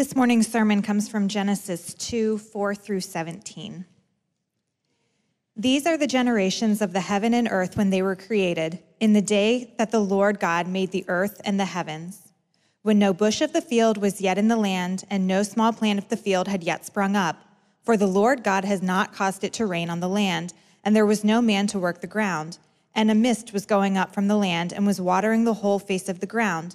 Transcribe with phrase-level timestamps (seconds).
[0.00, 3.84] This morning's sermon comes from Genesis 2 4 through 17.
[5.54, 9.20] These are the generations of the heaven and earth when they were created, in the
[9.20, 12.32] day that the Lord God made the earth and the heavens,
[12.80, 15.98] when no bush of the field was yet in the land, and no small plant
[15.98, 17.36] of the field had yet sprung up.
[17.82, 21.04] For the Lord God has not caused it to rain on the land, and there
[21.04, 22.56] was no man to work the ground.
[22.94, 26.08] And a mist was going up from the land, and was watering the whole face
[26.08, 26.74] of the ground.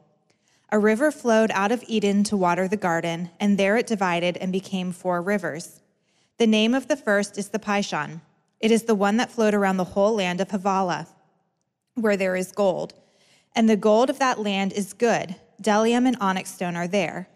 [0.73, 4.53] A river flowed out of Eden to water the garden, and there it divided and
[4.53, 5.81] became four rivers.
[6.37, 8.21] The name of the first is the Pishon.
[8.61, 11.07] It is the one that flowed around the whole land of Havilah,
[11.95, 12.93] where there is gold.
[13.53, 15.35] And the gold of that land is good.
[15.61, 17.27] Bdellium and onyx stone are there.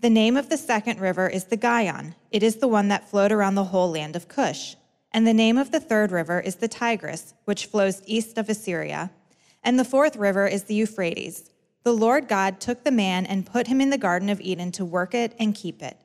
[0.00, 2.14] The name of the second river is the Gihon.
[2.30, 4.76] It is the one that flowed around the whole land of Cush.
[5.12, 9.10] And the name of the third river is the Tigris, which flows east of Assyria.
[9.62, 11.51] And the fourth river is the Euphrates.
[11.84, 14.84] The Lord God took the man and put him in the Garden of Eden to
[14.84, 15.96] work it and keep it.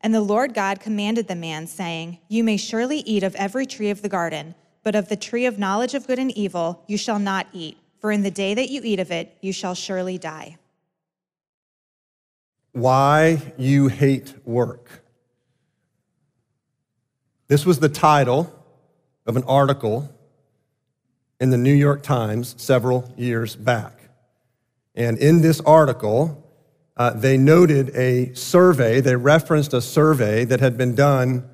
[0.00, 3.90] And the Lord God commanded the man, saying, You may surely eat of every tree
[3.90, 7.18] of the garden, but of the tree of knowledge of good and evil you shall
[7.18, 10.56] not eat for in the day that you eat of it, you shall surely die.
[12.72, 15.02] Why You Hate Work.
[17.48, 18.52] This was the title
[19.26, 20.14] of an article
[21.40, 23.97] in the New York Times several years back.
[24.98, 26.44] And in this article,
[26.96, 31.48] uh, they noted a survey, they referenced a survey that had been done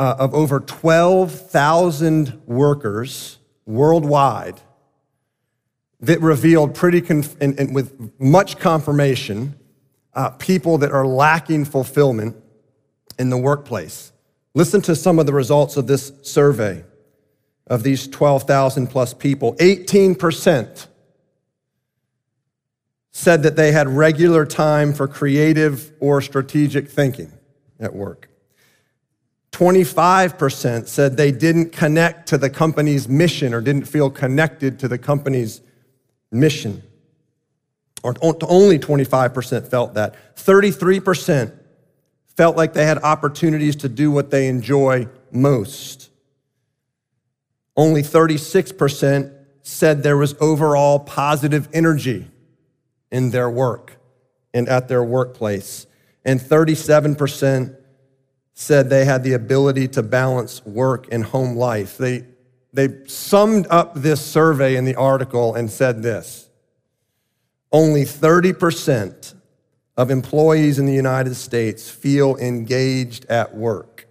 [0.00, 4.60] uh, of over 12,000 workers worldwide
[6.00, 9.54] that revealed pretty, conf- and, and with much confirmation,
[10.14, 12.34] uh, people that are lacking fulfillment
[13.16, 14.10] in the workplace.
[14.54, 16.84] Listen to some of the results of this survey
[17.68, 19.54] of these 12,000 plus people.
[19.54, 20.88] 18%
[23.12, 27.30] said that they had regular time for creative or strategic thinking
[27.78, 28.28] at work.
[29.52, 34.96] 25% said they didn't connect to the company's mission or didn't feel connected to the
[34.96, 35.60] company's
[36.30, 36.82] mission.
[38.02, 40.16] Or only 25% felt that.
[40.36, 41.52] 33%
[42.34, 46.08] felt like they had opportunities to do what they enjoy most.
[47.76, 52.31] Only 36% said there was overall positive energy
[53.12, 53.96] in their work
[54.52, 55.86] and at their workplace.
[56.24, 57.76] And 37%
[58.54, 61.96] said they had the ability to balance work and home life.
[61.96, 62.26] They
[62.74, 66.48] they summed up this survey in the article and said this
[67.70, 69.34] only 30%
[69.96, 74.06] of employees in the United States feel engaged at work.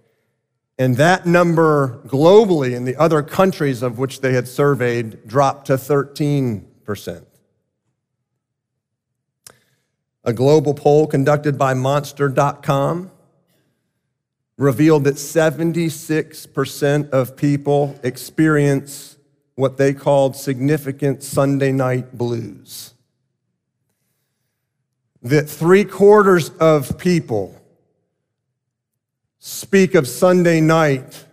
[0.78, 5.74] And that number globally in the other countries of which they had surveyed dropped to
[5.74, 7.26] 13%.
[10.24, 13.10] A global poll conducted by Monster.com
[14.56, 19.16] revealed that 76% of people experience
[19.56, 22.94] what they called significant Sunday night blues.
[25.22, 27.60] That three quarters of people
[29.38, 31.24] speak of Sunday night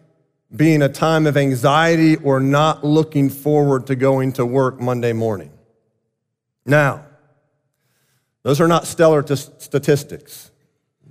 [0.56, 5.51] being a time of anxiety or not looking forward to going to work Monday morning.
[6.66, 7.06] Now,
[8.44, 10.51] those are not stellar t- statistics.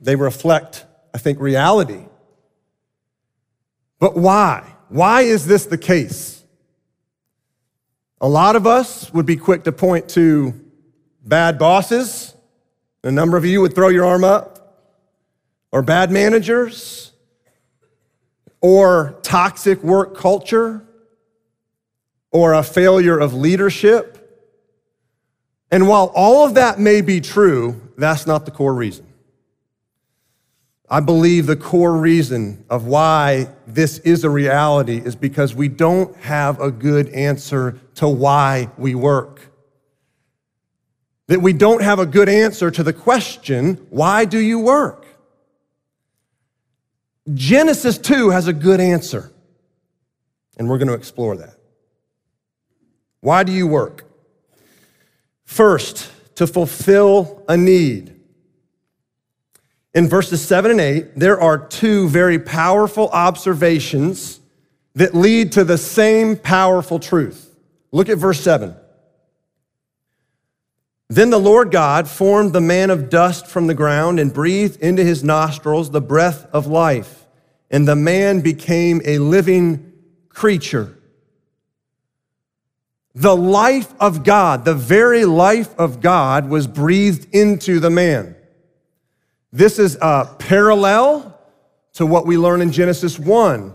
[0.00, 0.84] They reflect
[1.14, 2.04] I think, reality.
[3.98, 4.74] But why?
[4.88, 6.44] Why is this the case?
[8.20, 10.54] A lot of us would be quick to point to
[11.24, 12.34] bad bosses.
[13.02, 14.54] A number of you would throw your arm up.
[15.72, 17.12] Or bad managers.
[18.60, 20.86] Or toxic work culture.
[22.30, 24.17] Or a failure of leadership.
[25.70, 29.06] And while all of that may be true, that's not the core reason.
[30.90, 36.16] I believe the core reason of why this is a reality is because we don't
[36.16, 39.52] have a good answer to why we work.
[41.26, 45.04] That we don't have a good answer to the question, why do you work?
[47.34, 49.30] Genesis 2 has a good answer,
[50.56, 51.56] and we're going to explore that.
[53.20, 54.07] Why do you work?
[55.48, 58.14] First, to fulfill a need.
[59.94, 64.40] in verses seven and eight, there are two very powerful observations
[64.94, 67.56] that lead to the same powerful truth.
[67.90, 68.76] Look at verse seven.
[71.08, 75.02] Then the Lord God formed the man of dust from the ground and breathed into
[75.02, 77.26] his nostrils the breath of life,
[77.70, 79.92] and the man became a living
[80.28, 80.97] creature.
[83.18, 88.36] The life of God, the very life of God, was breathed into the man.
[89.52, 91.36] This is a parallel
[91.94, 93.74] to what we learn in Genesis 1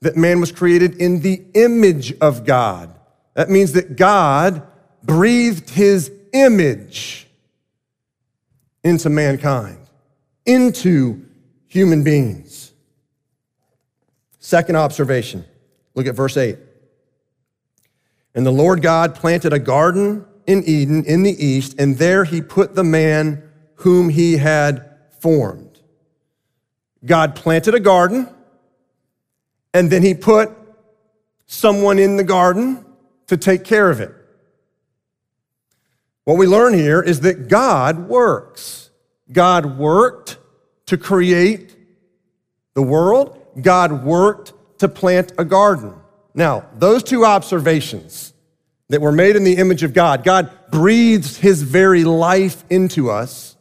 [0.00, 2.98] that man was created in the image of God.
[3.34, 4.66] That means that God
[5.02, 7.28] breathed his image
[8.82, 9.76] into mankind,
[10.46, 11.22] into
[11.66, 12.72] human beings.
[14.38, 15.44] Second observation
[15.94, 16.56] look at verse 8.
[18.34, 22.40] And the Lord God planted a garden in Eden in the east, and there he
[22.40, 23.42] put the man
[23.76, 25.80] whom he had formed.
[27.04, 28.28] God planted a garden,
[29.72, 30.50] and then he put
[31.46, 32.84] someone in the garden
[33.26, 34.14] to take care of it.
[36.24, 38.90] What we learn here is that God works.
[39.32, 40.38] God worked
[40.86, 41.76] to create
[42.74, 45.99] the world, God worked to plant a garden.
[46.34, 48.32] Now, those two observations
[48.88, 53.56] that were made in the image of God, God breathes his very life into us,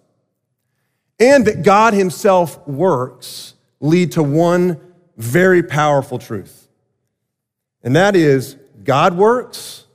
[1.20, 4.80] and that God himself works, lead to one
[5.18, 6.68] very powerful truth.
[7.84, 9.86] And that is God works,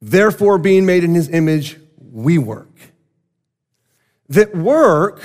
[0.00, 1.78] therefore, being made in his image,
[2.12, 2.68] we work.
[4.28, 5.22] That work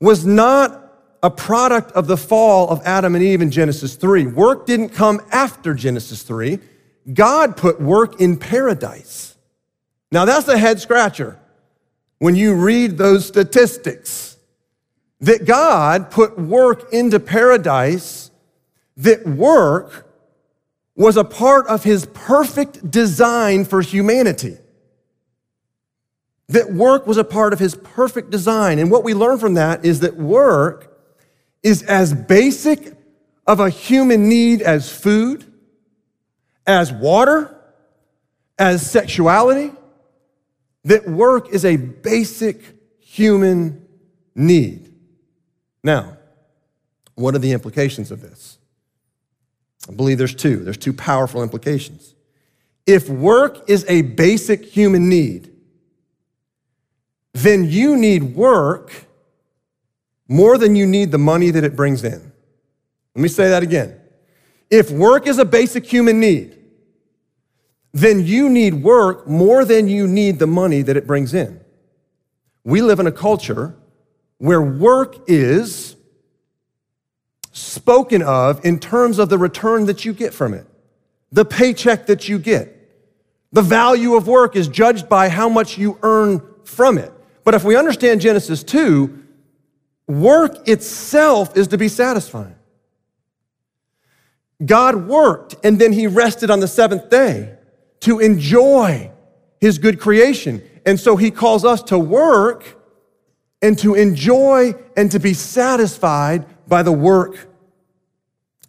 [0.00, 0.85] was not
[1.26, 4.28] a product of the fall of Adam and Eve in Genesis 3.
[4.28, 6.60] Work didn't come after Genesis 3.
[7.12, 9.34] God put work in paradise.
[10.12, 11.36] Now, that's a head scratcher
[12.20, 14.36] when you read those statistics
[15.20, 18.30] that God put work into paradise,
[18.96, 20.06] that work
[20.94, 24.58] was a part of his perfect design for humanity.
[26.50, 28.78] That work was a part of his perfect design.
[28.78, 30.95] And what we learn from that is that work
[31.66, 32.94] is as basic
[33.44, 35.44] of a human need as food,
[36.64, 37.60] as water,
[38.56, 39.72] as sexuality,
[40.84, 42.62] that work is a basic
[43.00, 43.84] human
[44.36, 44.94] need.
[45.82, 46.16] Now,
[47.16, 48.58] what are the implications of this?
[49.88, 50.58] I believe there's two.
[50.58, 52.14] There's two powerful implications.
[52.86, 55.52] If work is a basic human need,
[57.32, 59.05] then you need work
[60.28, 62.32] more than you need the money that it brings in.
[63.14, 64.00] Let me say that again.
[64.70, 66.56] If work is a basic human need,
[67.92, 71.60] then you need work more than you need the money that it brings in.
[72.64, 73.74] We live in a culture
[74.38, 75.96] where work is
[77.52, 80.66] spoken of in terms of the return that you get from it,
[81.32, 82.72] the paycheck that you get.
[83.52, 87.12] The value of work is judged by how much you earn from it.
[87.44, 89.25] But if we understand Genesis 2,
[90.08, 92.54] Work itself is to be satisfying.
[94.64, 97.56] God worked and then he rested on the seventh day
[98.00, 99.10] to enjoy
[99.60, 100.62] his good creation.
[100.84, 102.80] And so he calls us to work
[103.60, 107.48] and to enjoy and to be satisfied by the work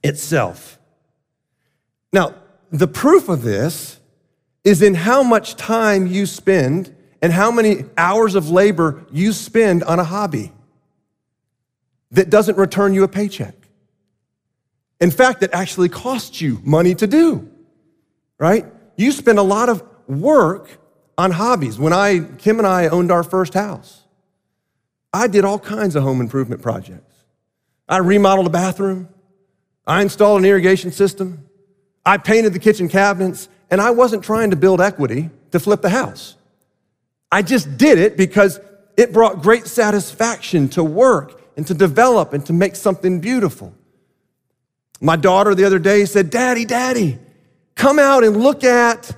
[0.03, 0.79] itself.
[2.11, 2.35] Now,
[2.71, 3.99] the proof of this
[4.63, 9.83] is in how much time you spend and how many hours of labor you spend
[9.83, 10.51] on a hobby
[12.11, 13.55] that doesn't return you a paycheck.
[14.99, 17.49] In fact, it actually costs you money to do,
[18.39, 18.65] right?
[18.95, 20.69] You spend a lot of work
[21.17, 21.77] on hobbies.
[21.77, 24.03] When I, Kim and I owned our first house,
[25.13, 27.13] I did all kinds of home improvement projects.
[27.87, 29.09] I remodeled a bathroom,
[29.85, 31.47] I installed an irrigation system,
[32.05, 35.89] I painted the kitchen cabinets, and I wasn't trying to build equity to flip the
[35.89, 36.35] house.
[37.31, 38.59] I just did it because
[38.95, 43.73] it brought great satisfaction to work and to develop and to make something beautiful.
[45.01, 47.19] My daughter the other day said, Daddy, Daddy,
[47.75, 49.11] come out and look at.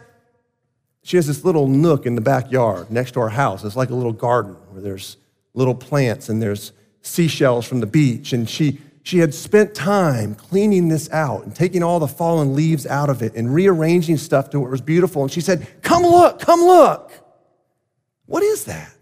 [1.03, 3.63] She has this little nook in the backyard next to our house.
[3.63, 5.17] It's like a little garden where there's
[5.53, 8.31] little plants and there's seashells from the beach.
[8.31, 12.85] And she, she had spent time cleaning this out and taking all the fallen leaves
[12.85, 15.23] out of it and rearranging stuff to it was beautiful.
[15.23, 17.11] And she said, Come look, come look.
[18.27, 18.93] What is that?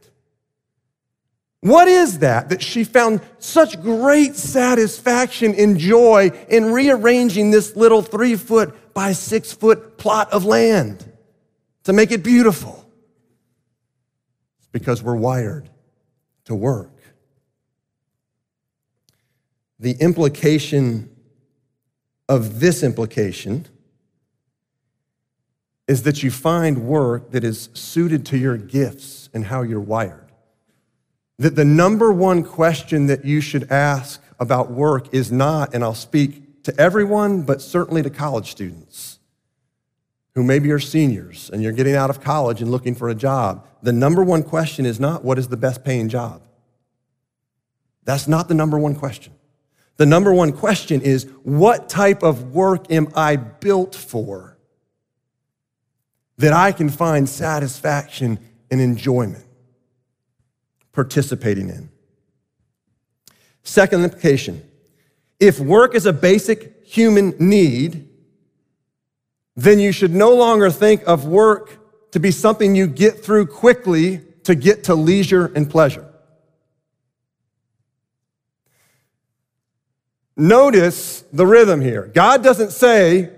[1.62, 8.02] What is that that she found such great satisfaction and joy in rearranging this little
[8.02, 11.12] three foot by six foot plot of land
[11.84, 12.86] to make it beautiful?
[14.60, 15.70] It's because we're wired
[16.46, 16.98] to work.
[19.80, 21.10] the implication
[22.28, 23.66] of this implication
[25.88, 30.27] is that you find work that is suited to your gifts and how you're wired.
[31.40, 35.94] That the number one question that you should ask about work is not, and I'll
[35.94, 39.20] speak to everyone, but certainly to college students
[40.36, 43.66] who maybe are seniors and you're getting out of college and looking for a job.
[43.82, 46.44] The number one question is not what is the best paying job.
[48.04, 49.34] That's not the number one question.
[49.98, 54.58] The number one question is what type of work am I built for
[56.38, 58.38] that I can find satisfaction
[58.70, 59.47] and enjoyment
[60.98, 61.90] participating in?
[63.62, 64.64] Second implication
[65.40, 68.10] if work is a basic human need,
[69.56, 71.78] then you should no longer think of work
[72.12, 76.12] to be something you get through quickly to get to leisure and pleasure.
[80.36, 82.10] Notice the rhythm here.
[82.12, 83.30] God doesn't say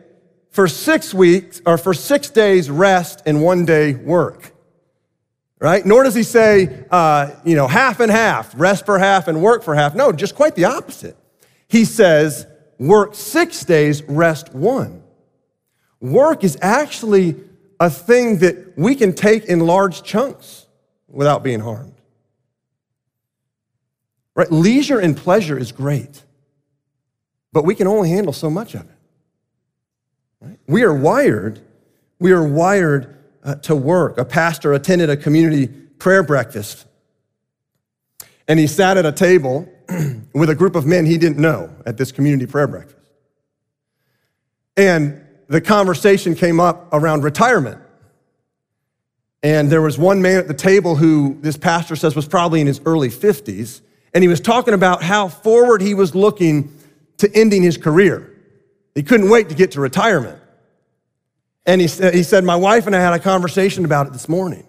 [0.51, 4.53] for six weeks or for six days rest and one day work,
[5.59, 5.85] right?
[5.85, 9.63] Nor does he say, uh, you know, half and half, rest for half and work
[9.63, 9.95] for half.
[9.95, 11.17] No, just quite the opposite.
[11.67, 12.47] He says,
[12.77, 15.03] work six days, rest one.
[15.99, 17.35] Work is actually
[17.79, 20.65] a thing that we can take in large chunks
[21.07, 21.93] without being harmed.
[24.35, 24.51] Right?
[24.51, 26.23] Leisure and pleasure is great
[27.51, 28.97] but we can only handle so much of it.
[30.41, 30.59] Right?
[30.67, 31.59] We are wired,
[32.19, 34.17] we are wired uh, to work.
[34.17, 36.85] A pastor attended a community prayer breakfast,
[38.47, 39.67] and he sat at a table
[40.33, 42.97] with a group of men he didn't know at this community prayer breakfast.
[44.77, 47.81] And the conversation came up around retirement.
[49.41, 52.67] And there was one man at the table who this pastor says was probably in
[52.67, 53.81] his early 50s,
[54.13, 56.73] and he was talking about how forward he was looking
[57.17, 58.35] to ending his career.
[58.95, 60.39] He couldn't wait to get to retirement.
[61.69, 64.27] And he, said, he said, My wife and I had a conversation about it this
[64.27, 64.67] morning.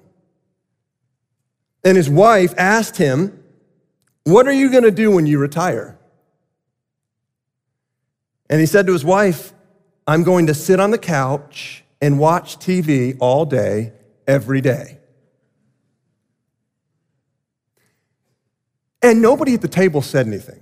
[1.83, 3.43] And his wife asked him,
[4.25, 5.99] What are you going to do when you retire?
[8.51, 9.55] And he said to his wife,
[10.07, 13.95] I'm going to sit on the couch and watch TV all day,
[14.27, 14.99] every day.
[19.01, 20.61] And nobody at the table said anything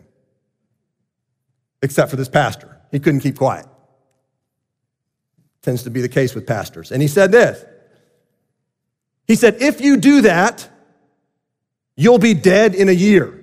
[1.83, 2.81] except for this pastor.
[2.93, 3.67] He couldn't keep quiet.
[5.63, 6.93] Tends to be the case with pastors.
[6.93, 7.65] And he said this
[9.27, 10.69] He said, If you do that,
[11.97, 13.35] you'll be dead in a year.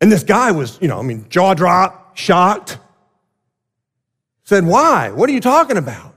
[0.00, 2.78] And this guy was, you know, I mean, jaw drop, shocked.
[4.44, 5.10] Said, Why?
[5.10, 6.16] What are you talking about?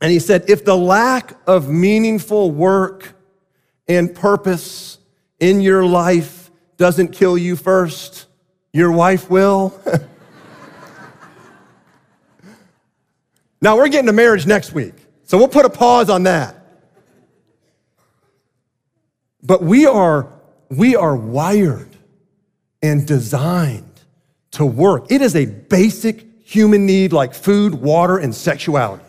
[0.00, 3.14] And he said, If the lack of meaningful work
[3.88, 4.98] and purpose
[5.38, 8.26] in your life doesn't kill you first,
[8.72, 9.80] your wife will.
[13.60, 14.94] now, we're getting to marriage next week,
[15.24, 16.56] so we'll put a pause on that.
[19.42, 20.32] But we are,
[20.68, 21.96] we are wired
[22.82, 24.00] and designed
[24.52, 25.10] to work.
[25.10, 29.04] It is a basic human need like food, water, and sexuality.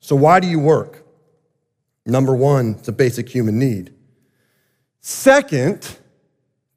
[0.00, 1.04] So, why do you work?
[2.04, 3.92] Number one, it's a basic human need.
[5.00, 5.98] Second,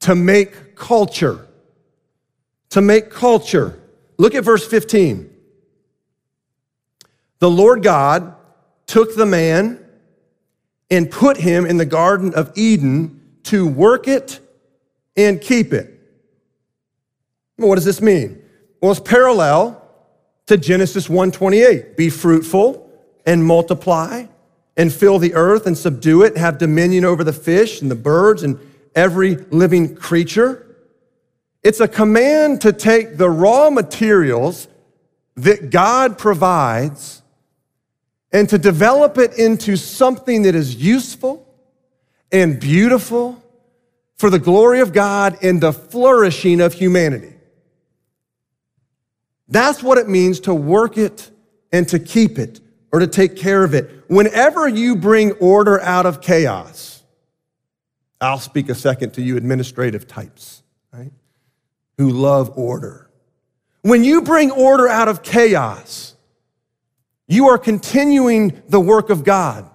[0.00, 1.46] to make culture.
[2.70, 3.80] To make culture.
[4.18, 5.29] Look at verse 15.
[7.40, 8.34] The Lord God
[8.86, 9.84] took the man
[10.90, 14.40] and put him in the Garden of Eden to work it
[15.16, 15.98] and keep it.
[17.56, 18.42] What does this mean?
[18.80, 19.82] Well, it's parallel
[20.46, 21.96] to Genesis 1:28.
[21.96, 22.90] Be fruitful
[23.26, 24.24] and multiply
[24.76, 28.42] and fill the earth and subdue it, have dominion over the fish and the birds
[28.42, 28.58] and
[28.94, 30.66] every living creature.
[31.62, 34.68] It's a command to take the raw materials
[35.36, 37.19] that God provides
[38.32, 41.46] and to develop it into something that is useful
[42.30, 43.42] and beautiful
[44.16, 47.34] for the glory of God and the flourishing of humanity.
[49.48, 51.30] That's what it means to work it
[51.72, 52.60] and to keep it
[52.92, 54.04] or to take care of it.
[54.08, 57.02] Whenever you bring order out of chaos,
[58.20, 61.12] I'll speak a second to you administrative types, right?
[62.00, 63.10] who love order.
[63.82, 66.14] When you bring order out of chaos,
[67.30, 69.70] you are continuing the work of God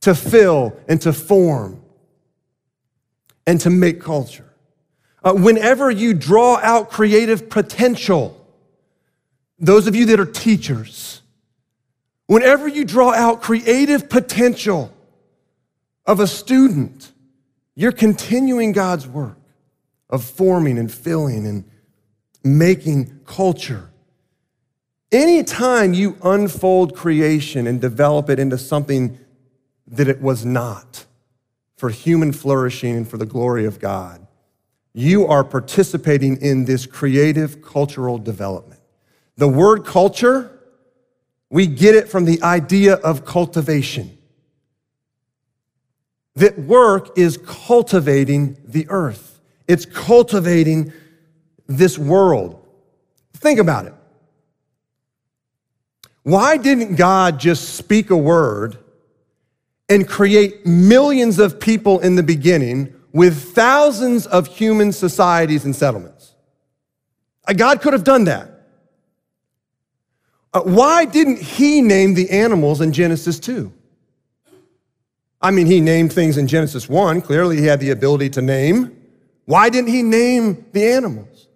[0.00, 1.80] to fill and to form
[3.46, 4.50] and to make culture.
[5.22, 8.44] Uh, whenever you draw out creative potential,
[9.58, 11.22] those of you that are teachers,
[12.26, 14.90] whenever you draw out creative potential
[16.06, 17.12] of a student,
[17.74, 19.38] You're continuing God's work
[20.08, 21.64] of forming and filling and
[22.44, 23.90] making culture.
[25.14, 29.16] Anytime you unfold creation and develop it into something
[29.86, 31.06] that it was not
[31.76, 34.26] for human flourishing and for the glory of God,
[34.92, 38.80] you are participating in this creative cultural development.
[39.36, 40.50] The word culture,
[41.48, 44.18] we get it from the idea of cultivation.
[46.34, 50.92] That work is cultivating the earth, it's cultivating
[51.68, 52.66] this world.
[53.34, 53.94] Think about it.
[56.24, 58.78] Why didn't God just speak a word
[59.88, 66.34] and create millions of people in the beginning with thousands of human societies and settlements?
[67.46, 68.50] Uh, God could have done that.
[70.54, 73.70] Uh, why didn't He name the animals in Genesis 2?
[75.42, 77.20] I mean, He named things in Genesis 1.
[77.20, 78.96] Clearly, He had the ability to name.
[79.44, 81.48] Why didn't He name the animals?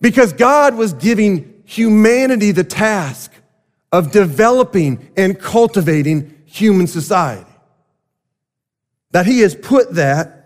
[0.00, 3.32] Because God was giving humanity the task
[3.92, 7.50] of developing and cultivating human society.
[9.12, 10.40] That He has put that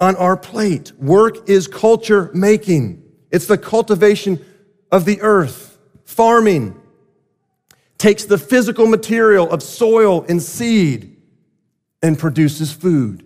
[0.00, 0.92] on our plate.
[0.98, 4.44] Work is culture making, it's the cultivation
[4.90, 5.78] of the earth.
[6.04, 6.80] Farming
[7.98, 11.16] takes the physical material of soil and seed
[12.02, 13.23] and produces food.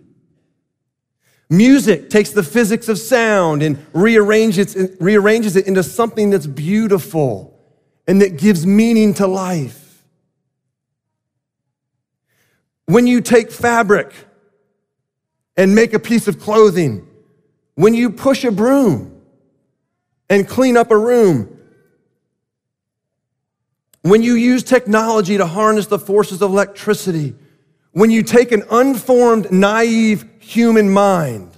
[1.49, 7.59] Music takes the physics of sound and rearranges it, rearranges it into something that's beautiful
[8.07, 10.03] and that gives meaning to life.
[12.85, 14.13] When you take fabric
[15.57, 17.07] and make a piece of clothing,
[17.75, 19.21] when you push a broom
[20.29, 21.57] and clean up a room,
[24.01, 27.35] when you use technology to harness the forces of electricity,
[27.91, 31.51] when you take an unformed, naive human mind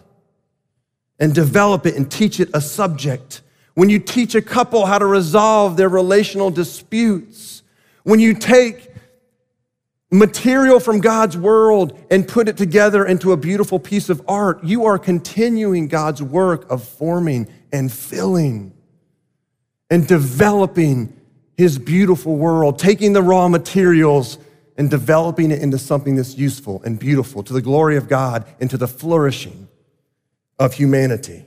[1.18, 3.42] and develop it and teach it a subject,
[3.74, 7.64] when you teach a couple how to resolve their relational disputes,
[8.04, 8.90] when you take
[10.12, 14.86] material from God's world and put it together into a beautiful piece of art, you
[14.86, 18.74] are continuing God's work of forming and filling
[19.90, 21.18] and developing
[21.56, 24.38] his beautiful world, taking the raw materials
[24.82, 28.68] and developing it into something that's useful and beautiful to the glory of God and
[28.72, 29.68] to the flourishing
[30.58, 31.46] of humanity.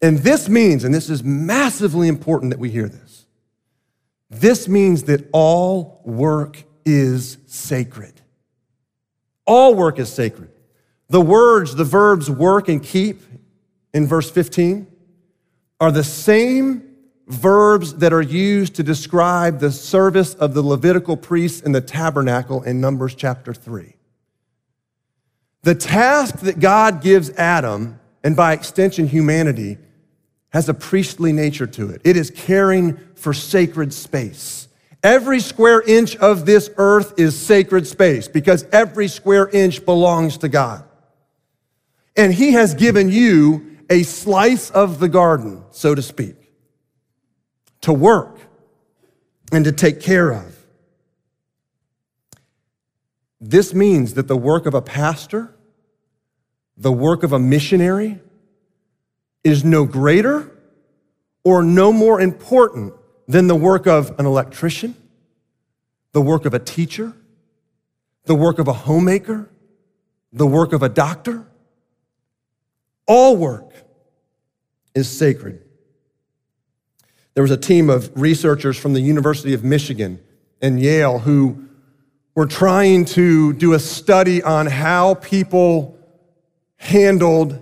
[0.00, 3.26] And this means, and this is massively important that we hear this,
[4.30, 8.18] this means that all work is sacred.
[9.44, 10.48] All work is sacred.
[11.10, 13.20] The words, the verbs work and keep
[13.92, 14.86] in verse 15
[15.80, 16.85] are the same
[17.26, 22.62] verbs that are used to describe the service of the Levitical priests in the tabernacle
[22.62, 23.94] in Numbers chapter 3.
[25.62, 29.78] The task that God gives Adam, and by extension humanity,
[30.50, 32.00] has a priestly nature to it.
[32.04, 34.68] It is caring for sacred space.
[35.02, 40.48] Every square inch of this earth is sacred space because every square inch belongs to
[40.48, 40.84] God.
[42.16, 46.45] And He has given you a slice of the garden, so to speak
[47.82, 48.38] to work
[49.52, 50.56] and to take care of.
[53.40, 55.54] This means that the work of a pastor,
[56.76, 58.20] the work of a missionary,
[59.44, 60.50] is no greater
[61.44, 62.92] or no more important
[63.28, 64.94] than the work of an electrician,
[66.12, 67.12] the work of a teacher,
[68.24, 69.48] the work of a homemaker,
[70.32, 71.46] the work of a doctor.
[73.06, 73.72] All work
[74.94, 75.65] is sacred.
[77.36, 80.20] There was a team of researchers from the University of Michigan
[80.62, 81.66] and Yale who
[82.34, 85.98] were trying to do a study on how people
[86.78, 87.60] handled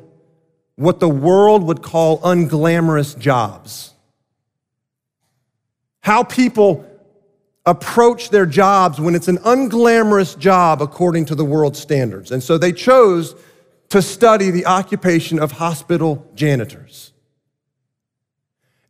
[0.76, 3.92] what the world would call unglamorous jobs.
[6.02, 6.88] How people
[7.66, 12.30] approach their jobs when it's an unglamorous job according to the world's standards.
[12.30, 13.34] And so they chose
[13.88, 17.13] to study the occupation of hospital janitors.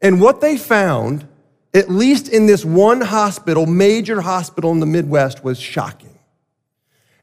[0.05, 1.27] And what they found,
[1.73, 6.19] at least in this one hospital, major hospital in the Midwest, was shocking.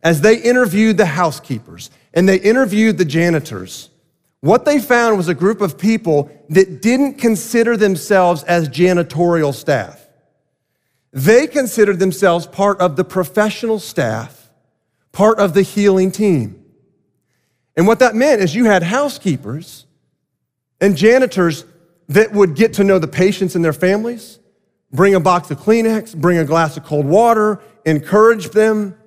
[0.01, 3.91] As they interviewed the housekeepers and they interviewed the janitors,
[4.39, 10.07] what they found was a group of people that didn't consider themselves as janitorial staff.
[11.13, 14.49] They considered themselves part of the professional staff,
[15.11, 16.65] part of the healing team.
[17.77, 19.85] And what that meant is you had housekeepers
[20.79, 21.63] and janitors
[22.13, 24.39] that would get to know the patients and their families,
[24.91, 28.97] bring a box of Kleenex, bring a glass of cold water, encourage them.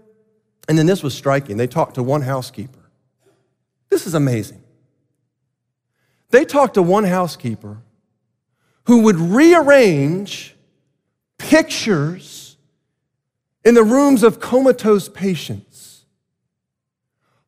[0.68, 1.58] And then this was striking.
[1.58, 2.90] They talked to one housekeeper.
[3.90, 4.62] This is amazing.
[6.30, 7.78] They talked to one housekeeper
[8.86, 10.56] who would rearrange
[11.38, 12.56] pictures
[13.64, 16.06] in the rooms of comatose patients,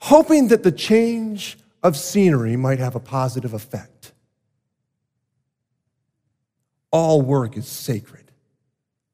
[0.00, 3.95] hoping that the change of scenery might have a positive effect.
[6.90, 8.30] All work is sacred.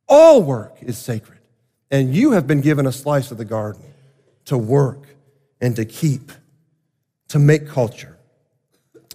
[0.08, 1.38] All work is sacred.
[1.90, 3.82] And you have been given a slice of the garden
[4.46, 5.06] to work
[5.61, 6.32] and to keep,
[7.28, 8.18] to make culture.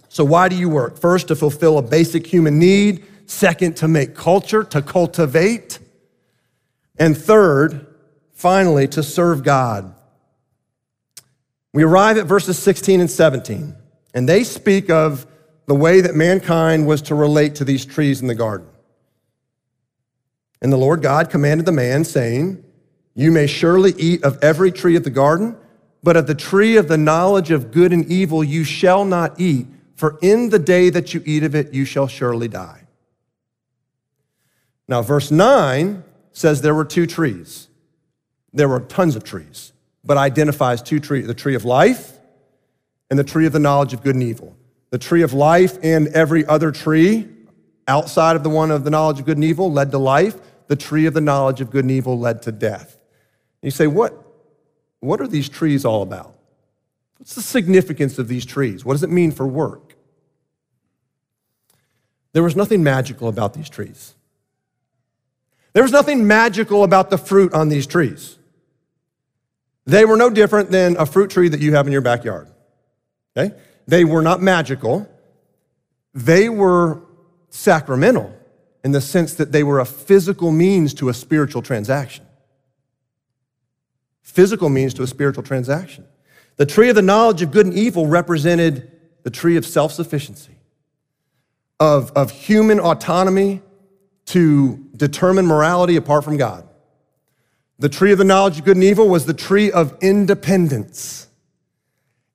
[0.08, 0.98] So, why do you work?
[0.98, 3.04] First, to fulfill a basic human need.
[3.26, 5.78] Second, to make culture, to cultivate.
[6.98, 7.86] And third,
[8.32, 9.94] finally, to serve God.
[11.74, 13.76] We arrive at verses 16 and 17,
[14.14, 15.26] and they speak of
[15.68, 18.66] the way that mankind was to relate to these trees in the garden.
[20.62, 22.64] And the Lord God commanded the man, saying,
[23.14, 25.58] You may surely eat of every tree of the garden,
[26.02, 29.66] but of the tree of the knowledge of good and evil you shall not eat,
[29.94, 32.86] for in the day that you eat of it, you shall surely die.
[34.88, 36.02] Now, verse 9
[36.32, 37.68] says there were two trees.
[38.54, 42.12] There were tons of trees, but identifies two trees the tree of life
[43.10, 44.56] and the tree of the knowledge of good and evil.
[44.90, 47.28] The tree of life and every other tree
[47.86, 50.36] outside of the one of the knowledge of good and evil led to life.
[50.66, 52.94] The tree of the knowledge of good and evil led to death.
[53.62, 54.14] And you say, what,
[55.00, 56.34] what are these trees all about?
[57.18, 58.84] What's the significance of these trees?
[58.84, 59.96] What does it mean for work?
[62.32, 64.14] There was nothing magical about these trees.
[65.72, 68.38] There was nothing magical about the fruit on these trees.
[69.86, 72.48] They were no different than a fruit tree that you have in your backyard.
[73.36, 73.54] Okay?
[73.88, 75.10] They were not magical.
[76.12, 77.00] They were
[77.48, 78.32] sacramental
[78.84, 82.26] in the sense that they were a physical means to a spiritual transaction.
[84.20, 86.04] Physical means to a spiritual transaction.
[86.56, 90.56] The tree of the knowledge of good and evil represented the tree of self sufficiency,
[91.80, 93.62] of, of human autonomy
[94.26, 96.68] to determine morality apart from God.
[97.78, 101.26] The tree of the knowledge of good and evil was the tree of independence.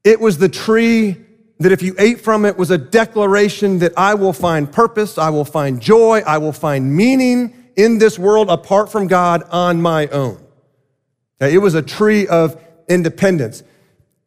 [0.03, 1.22] It was the tree
[1.63, 5.29] that if you ate from it was a declaration that I will find purpose, I
[5.29, 10.07] will find joy, I will find meaning in this world apart from God on my
[10.07, 10.43] own.
[11.41, 13.63] Okay, it was a tree of independence.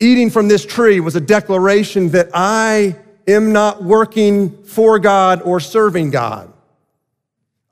[0.00, 2.96] Eating from this tree was a declaration that I
[3.26, 6.52] am not working for God or serving God.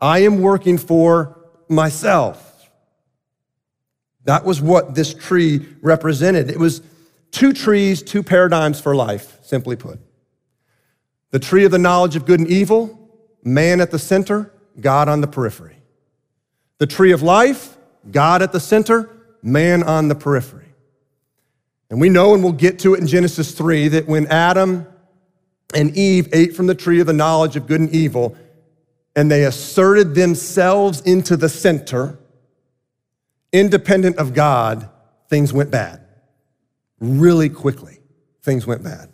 [0.01, 2.69] I am working for myself.
[4.25, 6.51] That was what this tree represented.
[6.51, 6.83] It was
[7.35, 9.99] two trees, two paradigms for life, simply put.
[11.33, 13.11] The tree of the knowledge of good and evil,
[13.43, 15.77] man at the center, God on the periphery.
[16.79, 17.77] The tree of life,
[18.11, 19.11] God at the center,
[19.43, 20.73] man on the periphery.
[21.91, 24.87] And we know, and we'll get to it in Genesis 3, that when Adam
[25.75, 28.37] and Eve ate from the tree of the knowledge of good and evil,
[29.17, 32.19] and they asserted themselves into the center,
[33.53, 34.89] independent of God,
[35.29, 36.04] things went bad.
[37.01, 38.01] Really quickly,
[38.43, 39.11] things went bad.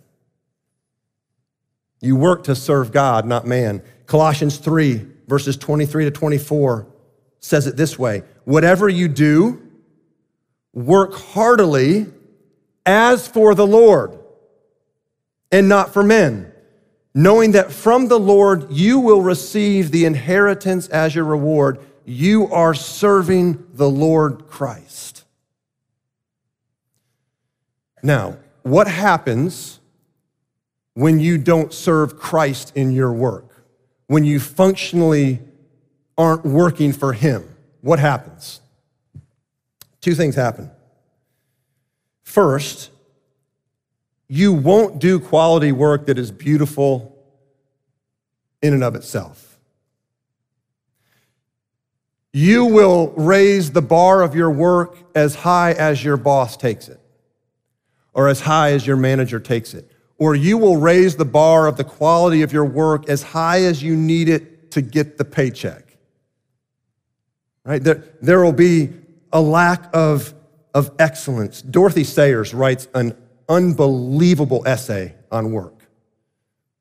[2.00, 3.82] You work to serve God, not man.
[4.06, 6.86] Colossians 3, verses 23 to 24
[7.40, 9.62] says it this way Whatever you do,
[10.72, 12.06] work heartily
[12.86, 14.18] as for the Lord
[15.52, 16.52] and not for men,
[17.14, 21.78] knowing that from the Lord you will receive the inheritance as your reward.
[22.04, 25.19] You are serving the Lord Christ.
[28.02, 29.80] Now, what happens
[30.94, 33.64] when you don't serve Christ in your work?
[34.06, 35.40] When you functionally
[36.18, 37.56] aren't working for Him?
[37.80, 38.60] What happens?
[40.00, 40.70] Two things happen.
[42.22, 42.90] First,
[44.28, 47.16] you won't do quality work that is beautiful
[48.62, 49.58] in and of itself.
[52.32, 56.99] You will raise the bar of your work as high as your boss takes it,
[58.14, 61.76] or as high as your manager takes it, or you will raise the bar of
[61.76, 65.96] the quality of your work as high as you need it to get the paycheck.
[67.64, 67.82] Right?
[67.82, 68.92] There, there will be
[69.32, 70.34] a lack of,
[70.74, 71.62] of excellence.
[71.62, 73.16] Dorothy Sayers writes an
[73.48, 75.74] unbelievable essay on work.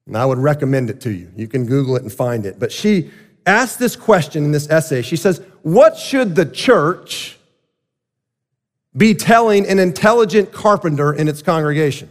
[0.05, 1.31] And I would recommend it to you.
[1.35, 2.59] You can Google it and find it.
[2.59, 3.11] But she
[3.45, 5.01] asked this question in this essay.
[5.01, 7.38] She says, What should the church
[8.95, 12.09] be telling an intelligent carpenter in its congregation?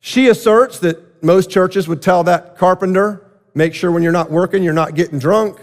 [0.00, 4.62] She asserts that most churches would tell that carpenter, make sure when you're not working,
[4.62, 5.58] you're not getting drunk,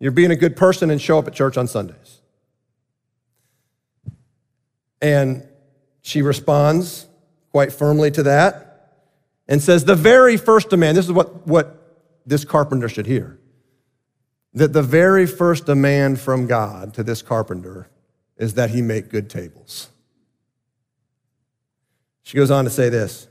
[0.00, 2.20] you're being a good person and show up at church on Sundays.
[5.00, 5.46] And
[6.02, 7.06] she responds
[7.50, 9.02] quite firmly to that
[9.48, 13.38] and says, The very first demand, this is what, what this carpenter should hear,
[14.54, 17.88] that the very first demand from God to this carpenter
[18.36, 19.88] is that he make good tables.
[22.22, 23.28] She goes on to say this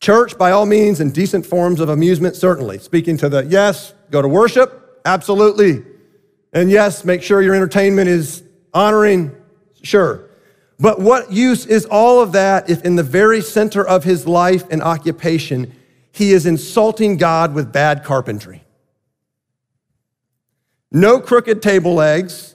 [0.00, 2.78] Church, by all means, and decent forms of amusement, certainly.
[2.78, 5.84] Speaking to the yes, go to worship, absolutely.
[6.52, 9.34] And yes, make sure your entertainment is honoring,
[9.82, 10.28] sure.
[10.78, 14.64] But what use is all of that if in the very center of his life
[14.70, 15.74] and occupation,
[16.12, 18.62] he is insulting God with bad carpentry?
[20.90, 22.54] No crooked table legs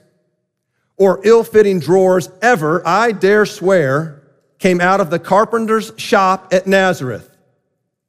[0.96, 4.22] or ill fitting drawers ever, I dare swear,
[4.58, 7.36] came out of the carpenter's shop at Nazareth.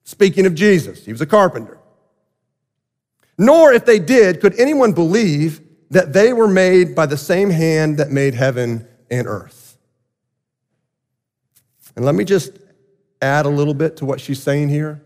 [0.04, 1.80] Speaking of Jesus, he was a carpenter.
[3.38, 5.62] Nor, if they did, could anyone believe
[5.92, 9.78] that they were made by the same hand that made heaven and earth.
[11.96, 12.52] And let me just
[13.22, 15.02] add a little bit to what she's saying here.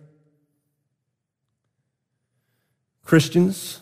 [3.04, 3.82] Christians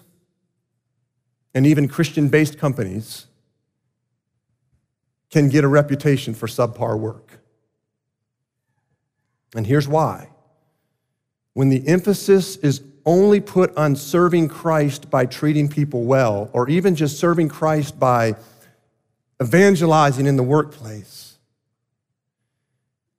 [1.58, 3.26] and even Christian based companies
[5.32, 7.40] can get a reputation for subpar work.
[9.56, 10.30] And here's why.
[11.54, 16.96] When the emphasis is only put on serving Christ by treating people well, or even
[16.96, 18.36] just serving Christ by
[19.42, 21.40] evangelizing in the workplace,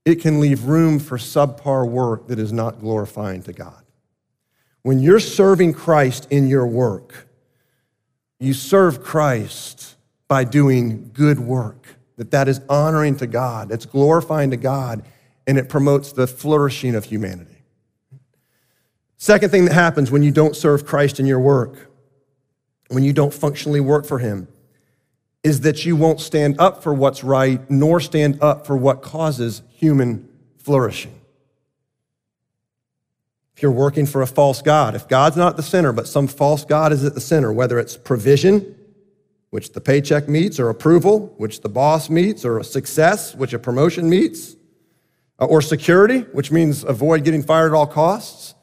[0.04, 3.82] it can leave room for subpar work that is not glorifying to God.
[4.82, 7.27] When you're serving Christ in your work,
[8.40, 9.96] you serve Christ
[10.28, 15.02] by doing good work, that that is honoring to God, it's glorifying to God,
[15.46, 17.62] and it promotes the flourishing of humanity.
[19.16, 21.90] Second thing that happens when you don't serve Christ in your work,
[22.88, 24.46] when you don't functionally work for Him,
[25.42, 29.62] is that you won't stand up for what's right, nor stand up for what causes
[29.70, 31.17] human flourishing.
[33.58, 36.64] If you're working for a false God, if God's not the center, but some false
[36.64, 38.76] God is at the center, whether it's provision,
[39.50, 44.08] which the paycheck meets, or approval, which the boss meets, or success, which a promotion
[44.08, 44.54] meets,
[45.40, 48.54] uh, or security, which means avoid getting fired at all costs,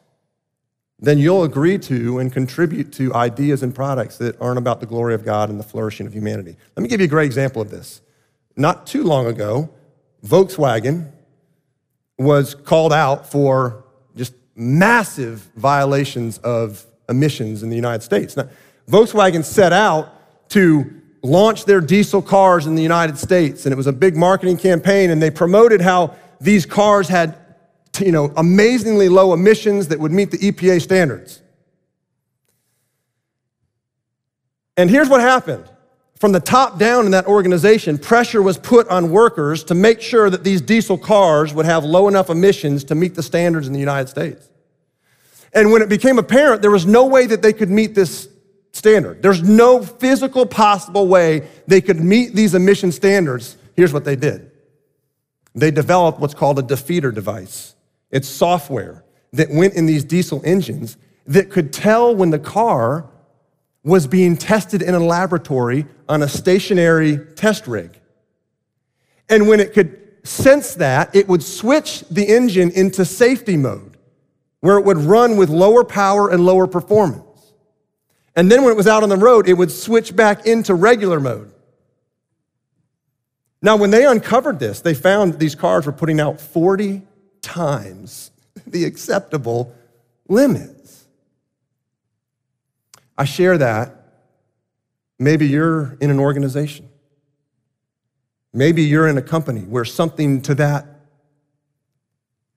[0.97, 5.13] then you'll agree to and contribute to ideas and products that aren't about the glory
[5.13, 6.55] of God and the flourishing of humanity.
[6.77, 7.99] Let me give you a great example of this.
[8.55, 9.71] Not too long ago,
[10.25, 11.12] Volkswagen
[12.17, 13.85] was called out for
[14.56, 18.38] massive violations of emissions in the United States.
[18.38, 18.50] Now,
[18.89, 20.12] Volkswagen set out
[20.50, 24.58] to launch their diesel cars in the United States, and it was a big marketing
[24.58, 27.38] campaign, and they promoted how these cars had
[28.00, 31.41] you know, amazingly low emissions that would meet the EPA standards.
[34.78, 35.70] And here's what happened.
[36.19, 40.30] From the top down in that organization, pressure was put on workers to make sure
[40.30, 43.80] that these diesel cars would have low enough emissions to meet the standards in the
[43.80, 44.49] United States.
[45.54, 48.30] And when it became apparent there was no way that they could meet this
[48.71, 54.15] standard, there's no physical possible way they could meet these emission standards, here's what they
[54.15, 54.51] did.
[55.54, 57.75] They developed what's called a defeater device.
[58.12, 60.97] It's software that went in these diesel engines
[61.28, 63.10] that could tell when the car
[63.86, 67.98] was being tested in a laboratory on a stationary test rig.
[69.30, 73.95] And when it could sense that, it would switch the engine into safety mode,
[74.60, 77.21] where it would run with lower power and lower performance.
[78.36, 81.19] And then when it was out on the road, it would switch back into regular
[81.19, 81.54] mode.
[83.62, 87.04] Now, when they uncovered this, they found these cars were putting out 40
[87.41, 88.32] times
[88.67, 89.74] the acceptable
[90.28, 90.74] limits.
[93.17, 93.95] I share that.
[95.17, 96.89] Maybe you're in an organization.
[98.54, 100.86] Maybe you're in a company where something to that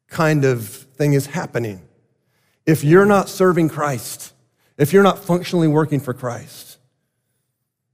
[0.08, 1.82] kind of thing is happening.
[2.66, 4.32] If you're not serving Christ,
[4.76, 6.78] if you're not functionally working for Christ,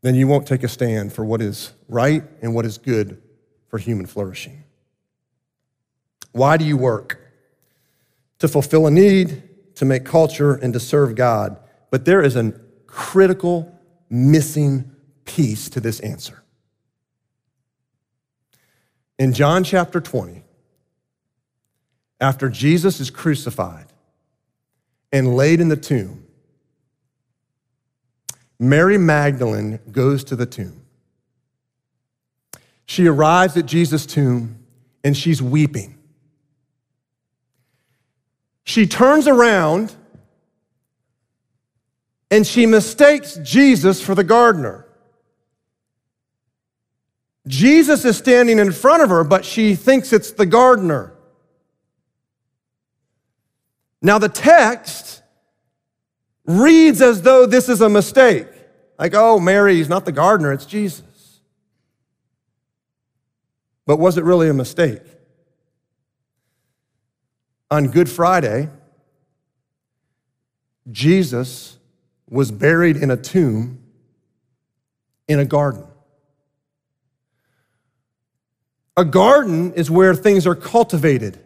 [0.03, 3.23] then you won't take a stand for what is right and what is good
[3.69, 4.65] for human flourishing.
[6.33, 7.21] Why do you work?
[8.41, 9.43] To fulfill a need,
[9.77, 11.59] to make culture, and to serve God.
[11.95, 12.53] But there is a
[12.89, 13.73] critical
[14.11, 14.91] missing
[15.25, 16.43] piece to this answer.
[19.17, 20.43] In John chapter 20,
[22.21, 23.87] after Jesus is crucified
[25.13, 26.27] and laid in the tomb,
[28.59, 30.83] Mary Magdalene goes to the tomb.
[32.87, 34.59] She arrives at Jesus' tomb
[35.05, 35.97] and she's weeping.
[38.65, 39.95] She turns around
[42.31, 44.87] and she mistakes Jesus for the gardener.
[47.47, 51.13] Jesus is standing in front of her, but she thinks it's the gardener.
[54.01, 55.23] Now, the text
[56.47, 58.49] reads as though this is a mistake.
[58.99, 61.41] Like, oh, Mary is not the gardener, it's Jesus.
[63.87, 65.03] But was it really a mistake?
[67.71, 68.71] On Good Friday,
[70.91, 71.74] Jesus
[72.35, 73.79] was buried in a tomb
[75.29, 75.85] in a garden.
[78.97, 81.39] A garden is where things are cultivated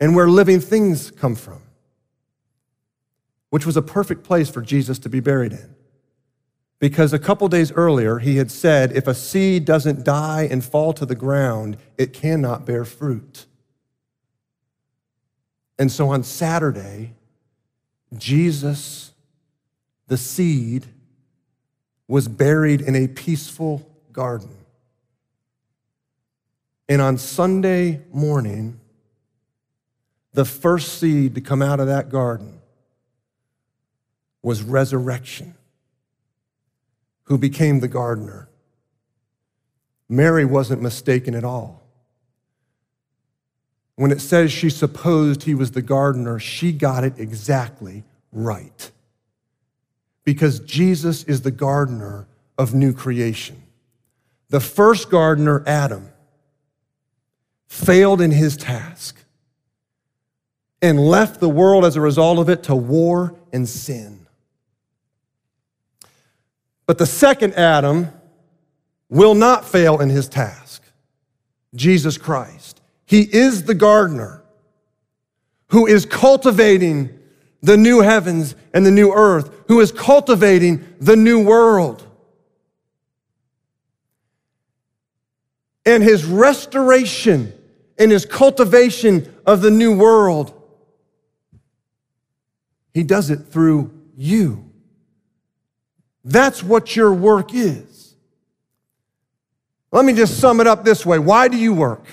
[0.00, 1.62] and where living things come from,
[3.50, 5.76] which was a perfect place for Jesus to be buried in.
[6.80, 10.92] Because a couple days earlier, he had said, if a seed doesn't die and fall
[10.94, 13.46] to the ground, it cannot bear fruit.
[15.78, 17.14] And so on Saturday,
[18.16, 19.09] Jesus,
[20.10, 20.84] the seed,
[22.08, 24.50] was buried in a peaceful garden.
[26.88, 28.80] And on Sunday morning,
[30.32, 32.60] the first seed to come out of that garden
[34.42, 35.54] was resurrection,
[37.24, 38.48] who became the gardener.
[40.08, 41.84] Mary wasn't mistaken at all.
[43.94, 48.90] When it says she supposed he was the gardener, she got it exactly right.
[50.30, 53.60] Because Jesus is the gardener of new creation.
[54.48, 56.08] The first gardener, Adam,
[57.66, 59.24] failed in his task
[60.80, 64.24] and left the world as a result of it to war and sin.
[66.86, 68.10] But the second Adam
[69.08, 70.84] will not fail in his task
[71.74, 72.80] Jesus Christ.
[73.04, 74.44] He is the gardener
[75.70, 77.18] who is cultivating
[77.62, 82.06] the new heavens and the new earth, who is cultivating the new world.
[85.84, 87.52] And his restoration
[87.98, 90.54] in his cultivation of the new world.
[92.94, 94.70] He does it through you.
[96.24, 98.14] That's what your work is.
[99.92, 102.04] Let me just sum it up this way Why do you work?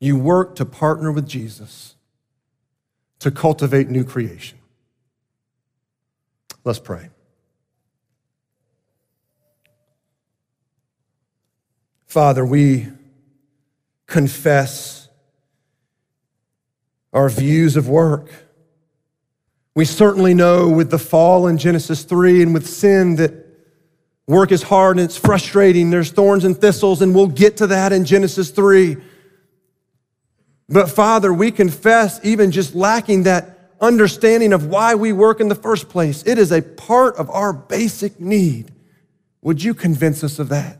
[0.00, 1.94] You work to partner with Jesus
[3.20, 4.58] to cultivate new creation.
[6.64, 7.10] Let's pray.
[12.06, 12.88] Father, we
[14.06, 15.08] confess
[17.12, 18.30] our views of work.
[19.74, 23.46] We certainly know with the fall in Genesis 3 and with sin that
[24.26, 25.90] work is hard and it's frustrating.
[25.90, 28.96] There's thorns and thistles, and we'll get to that in Genesis 3.
[30.68, 35.54] But Father, we confess even just lacking that understanding of why we work in the
[35.54, 36.22] first place.
[36.26, 38.72] It is a part of our basic need.
[39.42, 40.78] Would you convince us of that?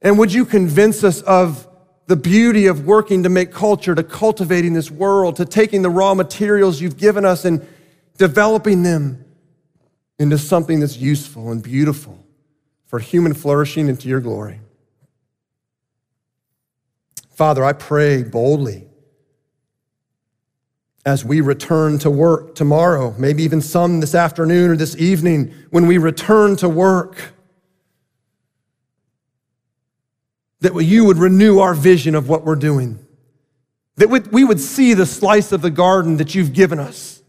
[0.00, 1.66] And would you convince us of
[2.06, 6.14] the beauty of working to make culture, to cultivating this world, to taking the raw
[6.14, 7.66] materials you've given us and
[8.16, 9.24] developing them
[10.18, 12.18] into something that's useful and beautiful
[12.86, 14.60] for human flourishing and to your glory.
[17.40, 18.86] Father, I pray boldly
[21.06, 25.86] as we return to work tomorrow, maybe even some this afternoon or this evening, when
[25.86, 27.32] we return to work
[30.60, 32.98] that you would renew our vision of what we're doing,
[33.96, 37.22] that we would see the slice of the garden that you've given us,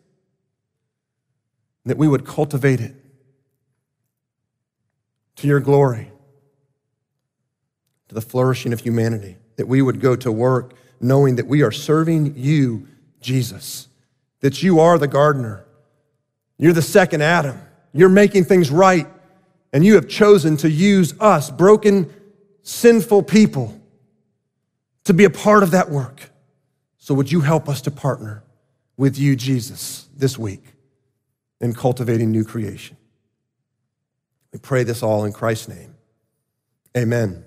[1.85, 2.95] that we would cultivate it
[5.37, 6.11] to your glory,
[8.09, 11.71] to the flourishing of humanity, that we would go to work knowing that we are
[11.71, 12.87] serving you,
[13.19, 13.87] Jesus,
[14.39, 15.63] that you are the gardener.
[16.57, 17.61] You're the second Adam.
[17.93, 19.05] You're making things right,
[19.71, 22.11] and you have chosen to use us, broken
[22.63, 23.79] sinful people
[25.03, 26.31] to be a part of that work.
[26.97, 28.43] So, would you help us to partner
[28.97, 30.63] with you, Jesus, this week
[31.59, 32.97] in cultivating new creation?
[34.51, 35.93] We pray this all in Christ's name.
[36.97, 37.45] Amen.